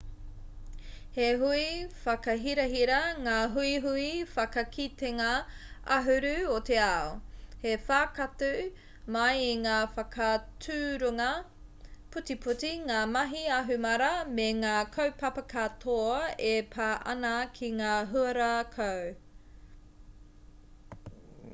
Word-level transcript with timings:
he 1.15 1.25
hui 1.39 1.65
whakahirahira 2.05 2.95
ngā 3.25 3.33
huihui 3.57 4.05
whakakitenga 4.29 5.27
ahuru 5.97 6.31
o 6.53 6.55
te 6.71 6.79
ao 6.85 7.11
he 7.67 7.75
whakaatu 7.91 8.49
mai 9.17 9.27
i 9.43 9.51
ngā 9.65 9.75
whakaaturanga 9.99 11.29
putiputi 12.17 12.73
ngā 12.89 13.03
mahi 13.13 13.45
ahumāra 13.61 14.11
me 14.41 14.49
ngā 14.65 14.75
kaupapa 14.99 15.47
katoa 15.55 16.17
e 16.49 16.55
pā 16.77 16.89
ana 17.17 17.37
ki 17.61 17.73
ngā 17.83 17.93
huarākau 18.15 21.09